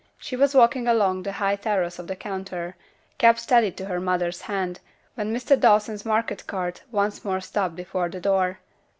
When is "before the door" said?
7.75-8.57